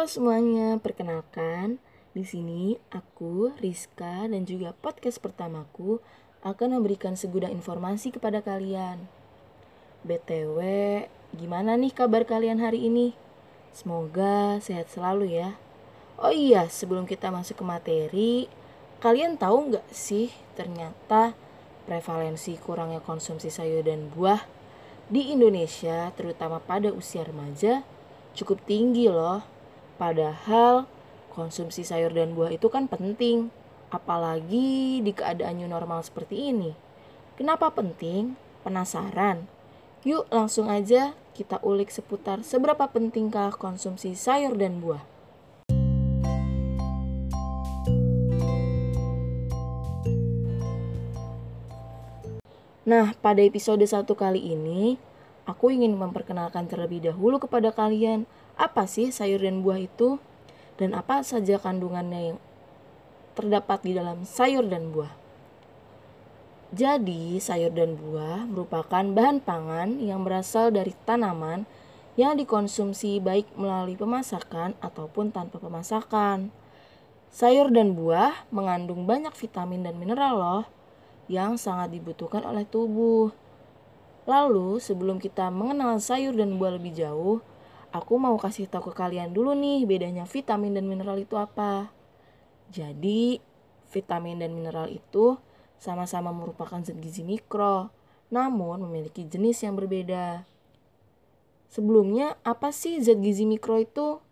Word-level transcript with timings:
Halo 0.00 0.08
semuanya, 0.08 0.80
perkenalkan 0.80 1.76
di 2.16 2.24
sini 2.24 2.80
aku 2.88 3.52
Rizka 3.60 4.24
dan 4.32 4.48
juga 4.48 4.72
podcast 4.72 5.20
pertamaku 5.20 6.00
akan 6.40 6.80
memberikan 6.80 7.20
segudang 7.20 7.52
informasi 7.52 8.08
kepada 8.08 8.40
kalian. 8.40 9.04
BTW, 10.08 10.56
gimana 11.36 11.76
nih 11.76 11.92
kabar 11.92 12.24
kalian 12.24 12.64
hari 12.64 12.88
ini? 12.88 13.12
Semoga 13.76 14.56
sehat 14.64 14.88
selalu 14.88 15.36
ya. 15.36 15.60
Oh 16.16 16.32
iya, 16.32 16.64
sebelum 16.72 17.04
kita 17.04 17.28
masuk 17.28 17.60
ke 17.60 17.64
materi, 17.68 18.48
kalian 19.04 19.36
tahu 19.36 19.68
nggak 19.68 19.84
sih 19.92 20.32
ternyata 20.56 21.36
prevalensi 21.84 22.56
kurangnya 22.56 23.04
konsumsi 23.04 23.52
sayur 23.52 23.84
dan 23.84 24.08
buah 24.08 24.48
di 25.12 25.28
Indonesia, 25.28 26.08
terutama 26.16 26.56
pada 26.56 26.88
usia 26.88 27.20
remaja, 27.20 27.84
cukup 28.32 28.64
tinggi 28.64 29.04
loh. 29.04 29.59
Padahal 30.00 30.88
konsumsi 31.28 31.84
sayur 31.84 32.16
dan 32.16 32.32
buah 32.32 32.56
itu 32.56 32.72
kan 32.72 32.88
penting, 32.88 33.52
apalagi 33.92 35.04
di 35.04 35.12
keadaan 35.12 35.60
new 35.60 35.68
normal 35.68 36.00
seperti 36.00 36.56
ini. 36.56 36.72
Kenapa 37.36 37.68
penting? 37.68 38.32
Penasaran? 38.64 39.44
Yuk 40.00 40.24
langsung 40.32 40.72
aja 40.72 41.12
kita 41.36 41.60
ulik 41.60 41.92
seputar 41.92 42.40
seberapa 42.40 42.88
pentingkah 42.88 43.52
konsumsi 43.52 44.16
sayur 44.16 44.56
dan 44.56 44.80
buah. 44.80 45.04
Nah, 52.88 53.12
pada 53.20 53.44
episode 53.44 53.84
satu 53.84 54.16
kali 54.16 54.40
ini, 54.56 54.96
aku 55.44 55.68
ingin 55.68 55.92
memperkenalkan 55.92 56.64
terlebih 56.64 57.04
dahulu 57.04 57.36
kepada 57.36 57.68
kalian 57.68 58.24
apa 58.60 58.84
sih 58.84 59.08
sayur 59.08 59.40
dan 59.40 59.64
buah 59.64 59.80
itu 59.80 60.20
dan 60.76 60.92
apa 60.92 61.24
saja 61.24 61.56
kandungannya 61.56 62.36
yang 62.36 62.38
terdapat 63.32 63.80
di 63.80 63.96
dalam 63.96 64.28
sayur 64.28 64.68
dan 64.68 64.92
buah. 64.92 65.16
Jadi, 66.70 67.40
sayur 67.40 67.72
dan 67.74 67.98
buah 67.98 68.46
merupakan 68.46 69.02
bahan 69.02 69.42
pangan 69.42 69.98
yang 69.98 70.22
berasal 70.22 70.70
dari 70.70 70.94
tanaman 71.08 71.66
yang 72.14 72.36
dikonsumsi 72.36 73.18
baik 73.18 73.48
melalui 73.56 73.96
pemasakan 73.96 74.76
ataupun 74.78 75.32
tanpa 75.34 75.58
pemasakan. 75.58 76.52
Sayur 77.32 77.74
dan 77.74 77.96
buah 77.96 78.46
mengandung 78.54 79.08
banyak 79.08 79.34
vitamin 79.34 79.82
dan 79.82 79.98
mineral 79.98 80.34
loh 80.36 80.64
yang 81.26 81.58
sangat 81.58 81.90
dibutuhkan 81.90 82.44
oleh 82.46 82.62
tubuh. 82.68 83.34
Lalu, 84.30 84.78
sebelum 84.78 85.18
kita 85.18 85.50
mengenal 85.50 85.98
sayur 85.98 86.36
dan 86.38 86.54
buah 86.54 86.78
lebih 86.78 86.94
jauh, 86.94 87.42
aku 87.90 88.18
mau 88.18 88.38
kasih 88.38 88.70
tahu 88.70 88.90
ke 88.90 88.92
kalian 88.98 89.34
dulu 89.34 89.54
nih 89.54 89.86
bedanya 89.86 90.26
vitamin 90.26 90.74
dan 90.74 90.86
mineral 90.86 91.18
itu 91.18 91.34
apa. 91.34 91.90
Jadi, 92.70 93.42
vitamin 93.90 94.38
dan 94.38 94.54
mineral 94.54 94.86
itu 94.86 95.38
sama-sama 95.82 96.30
merupakan 96.30 96.78
zat 96.78 96.94
gizi 97.02 97.26
mikro, 97.26 97.90
namun 98.30 98.86
memiliki 98.86 99.26
jenis 99.26 99.66
yang 99.66 99.74
berbeda. 99.74 100.46
Sebelumnya, 101.66 102.38
apa 102.46 102.70
sih 102.70 103.02
zat 103.02 103.18
gizi 103.18 103.42
mikro 103.42 103.82
itu? 103.82 104.22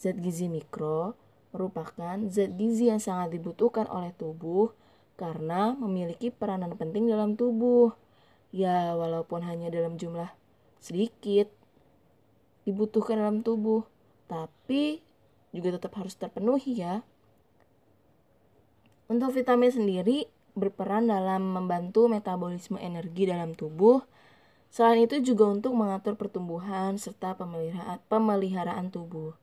Zat 0.00 0.16
gizi 0.20 0.48
mikro 0.48 1.16
merupakan 1.52 2.18
zat 2.32 2.56
gizi 2.56 2.90
yang 2.90 2.98
sangat 2.98 3.36
dibutuhkan 3.36 3.86
oleh 3.86 4.10
tubuh 4.16 4.74
karena 5.14 5.70
memiliki 5.78 6.32
peranan 6.32 6.74
penting 6.74 7.06
dalam 7.06 7.36
tubuh. 7.38 7.94
Ya, 8.54 8.94
walaupun 8.94 9.42
hanya 9.44 9.68
dalam 9.68 9.98
jumlah 9.98 10.30
sedikit 10.78 11.63
dibutuhkan 12.64 13.20
dalam 13.20 13.40
tubuh, 13.44 13.84
tapi 14.28 15.00
juga 15.54 15.78
tetap 15.78 15.94
harus 16.00 16.16
terpenuhi 16.18 16.82
ya. 16.82 17.06
Untuk 19.06 19.36
vitamin 19.36 19.70
sendiri 19.70 20.26
berperan 20.54 21.10
dalam 21.10 21.50
membantu 21.50 22.06
metabolisme 22.06 22.78
energi 22.78 23.26
dalam 23.26 23.52
tubuh. 23.52 24.02
Selain 24.74 25.06
itu 25.06 25.22
juga 25.22 25.46
untuk 25.46 25.70
mengatur 25.78 26.18
pertumbuhan 26.18 26.98
serta 26.98 27.38
pemeliharaan, 27.38 28.02
pemeliharaan 28.10 28.90
tubuh. 28.90 29.38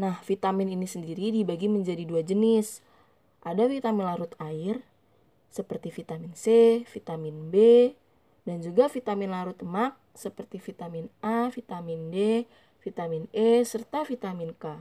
Nah, 0.00 0.20
vitamin 0.24 0.72
ini 0.72 0.88
sendiri 0.88 1.32
dibagi 1.32 1.68
menjadi 1.68 2.04
dua 2.08 2.24
jenis, 2.24 2.80
ada 3.44 3.68
vitamin 3.68 4.08
larut 4.08 4.32
air 4.40 4.80
seperti 5.52 5.88
vitamin 5.92 6.32
C, 6.36 6.84
vitamin 6.88 7.48
B, 7.48 7.56
dan 8.46 8.62
juga 8.62 8.86
vitamin 8.86 9.34
larut 9.34 9.58
lemak 9.58 9.98
seperti 10.14 10.62
vitamin 10.62 11.10
A, 11.20 11.50
vitamin 11.50 12.14
D, 12.14 12.46
vitamin 12.80 13.26
E, 13.34 13.66
serta 13.66 14.06
vitamin 14.06 14.54
K. 14.54 14.80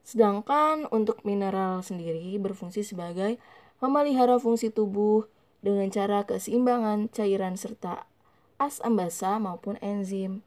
Sedangkan 0.00 0.88
untuk 0.88 1.20
mineral 1.22 1.84
sendiri 1.84 2.34
berfungsi 2.40 2.80
sebagai 2.82 3.36
memelihara 3.84 4.40
fungsi 4.40 4.72
tubuh 4.72 5.28
dengan 5.60 5.92
cara 5.92 6.24
keseimbangan 6.24 7.12
cairan 7.12 7.60
serta 7.60 8.08
asam 8.56 8.96
basa 8.96 9.36
maupun 9.36 9.76
enzim. 9.84 10.40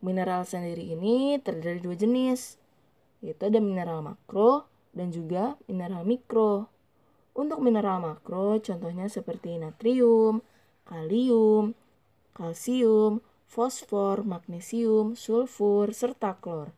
Mineral 0.00 0.48
sendiri 0.48 0.94
ini 0.94 1.36
terdiri 1.42 1.78
dari 1.78 1.80
dua 1.84 1.96
jenis, 1.98 2.56
yaitu 3.20 3.50
ada 3.50 3.60
mineral 3.60 4.00
makro 4.00 4.64
dan 4.96 5.12
juga 5.12 5.60
mineral 5.68 6.08
mikro. 6.08 6.70
Untuk 7.36 7.60
mineral 7.60 8.00
makro 8.00 8.56
contohnya 8.58 9.06
seperti 9.06 9.60
natrium, 9.60 10.40
kalium, 10.88 11.76
kalsium, 12.32 13.20
fosfor, 13.44 14.24
magnesium, 14.24 15.12
sulfur, 15.12 15.92
serta 15.92 16.40
klor. 16.40 16.72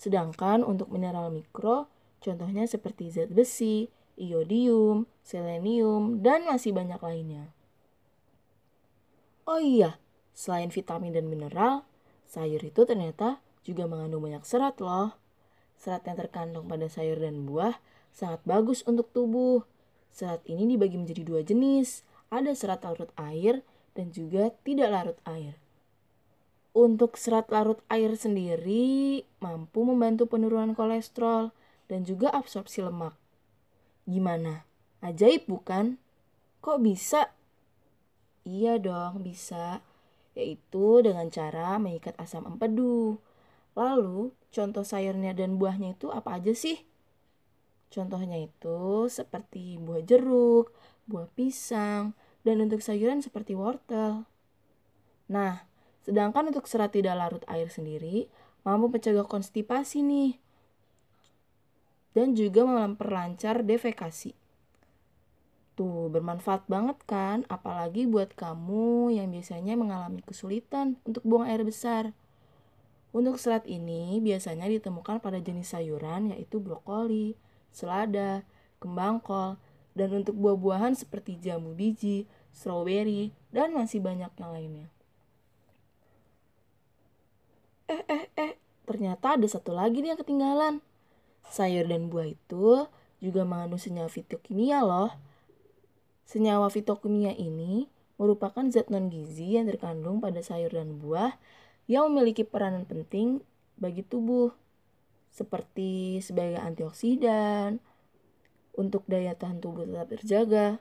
Sedangkan 0.00 0.64
untuk 0.64 0.88
mineral 0.88 1.28
mikro 1.28 1.92
contohnya 2.24 2.64
seperti 2.64 3.12
zat 3.12 3.28
besi, 3.28 3.92
iodium, 4.16 5.04
selenium, 5.20 6.24
dan 6.24 6.48
masih 6.48 6.72
banyak 6.72 6.98
lainnya. 6.98 7.52
Oh 9.42 9.58
iya, 9.58 9.98
selain 10.32 10.70
vitamin 10.70 11.10
dan 11.12 11.26
mineral, 11.26 11.82
sayur 12.30 12.62
itu 12.62 12.86
ternyata 12.86 13.42
juga 13.66 13.90
mengandung 13.90 14.22
banyak 14.22 14.46
serat 14.46 14.78
loh. 14.78 15.18
Serat 15.74 16.06
yang 16.06 16.14
terkandung 16.14 16.70
pada 16.70 16.86
sayur 16.86 17.18
dan 17.18 17.42
buah 17.42 17.74
sangat 18.14 18.38
bagus 18.46 18.86
untuk 18.86 19.10
tubuh. 19.10 19.66
Serat 20.14 20.44
ini 20.46 20.68
dibagi 20.70 20.94
menjadi 20.94 21.26
dua 21.26 21.40
jenis, 21.42 22.06
ada 22.32 22.56
serat 22.56 22.80
larut 22.80 23.12
air 23.20 23.60
dan 23.92 24.08
juga 24.08 24.48
tidak 24.64 24.88
larut 24.88 25.18
air. 25.28 25.60
Untuk 26.72 27.20
serat 27.20 27.52
larut 27.52 27.84
air 27.92 28.16
sendiri 28.16 29.20
mampu 29.44 29.84
membantu 29.84 30.24
penurunan 30.24 30.72
kolesterol 30.72 31.52
dan 31.92 32.08
juga 32.08 32.32
absorpsi 32.32 32.80
lemak. 32.80 33.12
Gimana? 34.08 34.64
Ajaib 35.04 35.44
bukan? 35.44 36.00
Kok 36.64 36.80
bisa? 36.80 37.28
Iya 38.48 38.80
dong, 38.80 39.20
bisa. 39.20 39.84
Yaitu 40.32 41.04
dengan 41.04 41.28
cara 41.28 41.76
mengikat 41.76 42.16
asam 42.16 42.48
empedu. 42.48 43.20
Lalu, 43.76 44.32
contoh 44.48 44.80
sayurnya 44.80 45.36
dan 45.36 45.60
buahnya 45.60 46.00
itu 46.00 46.08
apa 46.08 46.40
aja 46.40 46.56
sih? 46.56 46.80
Contohnya 47.92 48.40
itu 48.40 49.12
seperti 49.12 49.76
buah 49.76 50.00
jeruk, 50.00 50.72
buah 51.04 51.28
pisang, 51.36 52.16
dan 52.42 52.62
untuk 52.62 52.82
sayuran 52.82 53.22
seperti 53.22 53.54
wortel. 53.54 54.26
Nah, 55.30 55.66
sedangkan 56.02 56.50
untuk 56.50 56.66
serat 56.66 56.94
tidak 56.94 57.14
larut 57.18 57.44
air 57.46 57.70
sendiri 57.70 58.26
mampu 58.62 58.86
mencegah 58.90 59.26
konstipasi 59.26 60.06
nih 60.06 60.38
dan 62.12 62.36
juga 62.36 62.68
memperlancar 62.68 63.64
defekasi. 63.64 64.36
Tuh, 65.72 66.12
bermanfaat 66.12 66.68
banget 66.68 67.00
kan? 67.08 67.48
Apalagi 67.48 68.04
buat 68.04 68.36
kamu 68.36 69.16
yang 69.16 69.32
biasanya 69.32 69.72
mengalami 69.72 70.20
kesulitan 70.20 71.00
untuk 71.08 71.24
buang 71.24 71.48
air 71.48 71.64
besar. 71.64 72.12
Untuk 73.12 73.40
serat 73.40 73.64
ini 73.64 74.20
biasanya 74.20 74.68
ditemukan 74.68 75.24
pada 75.24 75.40
jenis 75.40 75.72
sayuran 75.72 76.32
yaitu 76.36 76.60
brokoli, 76.60 77.40
selada, 77.72 78.44
kembang 78.80 79.20
kol, 79.24 79.56
dan 79.92 80.24
untuk 80.24 80.36
buah-buahan 80.36 80.96
seperti 80.96 81.36
jambu 81.40 81.76
biji, 81.76 82.24
stroberi, 82.52 83.32
dan 83.52 83.76
masih 83.76 84.00
banyak 84.00 84.32
yang 84.40 84.50
lainnya. 84.52 84.88
Eh, 87.92 88.04
eh, 88.08 88.24
eh, 88.40 88.52
ternyata 88.88 89.36
ada 89.36 89.44
satu 89.44 89.76
lagi 89.76 90.00
nih 90.00 90.16
yang 90.16 90.20
ketinggalan. 90.20 90.74
Sayur 91.52 91.84
dan 91.84 92.08
buah 92.08 92.32
itu 92.32 92.88
juga 93.20 93.42
mengandung 93.44 93.80
senyawa 93.80 94.08
fitokimia 94.08 94.80
loh. 94.80 95.12
Senyawa 96.24 96.72
fitokimia 96.72 97.36
ini 97.36 97.90
merupakan 98.16 98.64
zat 98.72 98.88
non-gizi 98.88 99.60
yang 99.60 99.68
terkandung 99.68 100.22
pada 100.22 100.40
sayur 100.40 100.72
dan 100.72 100.96
buah 100.96 101.36
yang 101.90 102.08
memiliki 102.08 102.46
peranan 102.46 102.86
penting 102.86 103.42
bagi 103.76 104.06
tubuh 104.06 104.54
seperti 105.32 106.20
sebagai 106.22 106.60
antioksidan, 106.60 107.82
untuk 108.72 109.04
daya 109.08 109.36
tahan 109.36 109.60
tubuh 109.60 109.84
tetap 109.84 110.08
terjaga. 110.12 110.80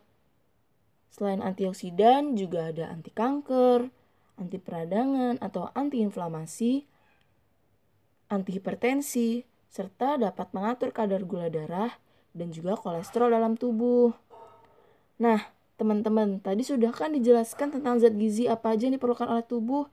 Selain 1.12 1.44
antioksidan 1.44 2.40
juga 2.40 2.72
ada 2.72 2.88
anti 2.88 3.12
kanker, 3.12 3.92
anti 4.40 4.58
peradangan 4.58 5.38
atau 5.44 5.68
anti 5.76 6.00
inflamasi, 6.00 6.88
antihipertensi, 8.32 9.44
serta 9.68 10.16
dapat 10.16 10.52
mengatur 10.56 10.96
kadar 10.96 11.24
gula 11.28 11.52
darah 11.52 11.92
dan 12.32 12.56
juga 12.56 12.80
kolesterol 12.80 13.32
dalam 13.32 13.60
tubuh. 13.60 14.16
Nah, 15.20 15.52
teman-teman, 15.76 16.40
tadi 16.40 16.64
sudah 16.64 16.96
kan 16.96 17.12
dijelaskan 17.12 17.76
tentang 17.76 18.00
zat 18.00 18.16
gizi 18.16 18.48
apa 18.48 18.72
aja 18.74 18.88
yang 18.88 18.96
diperlukan 18.96 19.28
oleh 19.28 19.44
tubuh? 19.44 19.92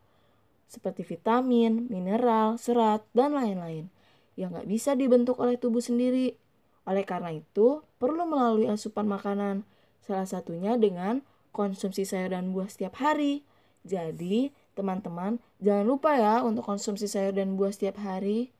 Seperti 0.71 1.03
vitamin, 1.03 1.91
mineral, 1.91 2.61
serat, 2.61 3.03
dan 3.11 3.35
lain-lain 3.35 3.91
yang 4.39 4.55
nggak 4.55 4.71
bisa 4.71 4.95
dibentuk 4.95 5.35
oleh 5.43 5.59
tubuh 5.59 5.83
sendiri. 5.83 6.39
Oleh 6.89 7.05
karena 7.05 7.37
itu, 7.37 7.85
perlu 8.01 8.25
melalui 8.25 8.65
asupan 8.65 9.05
makanan, 9.05 9.69
salah 10.01 10.25
satunya 10.25 10.81
dengan 10.81 11.21
konsumsi 11.53 12.09
sayur 12.09 12.33
dan 12.33 12.57
buah 12.57 12.73
setiap 12.73 12.97
hari. 12.97 13.45
Jadi, 13.85 14.57
teman-teman, 14.73 15.37
jangan 15.61 15.85
lupa 15.85 16.17
ya 16.17 16.41
untuk 16.41 16.65
konsumsi 16.65 17.05
sayur 17.05 17.37
dan 17.37 17.61
buah 17.61 17.77
setiap 17.77 18.01
hari. 18.01 18.57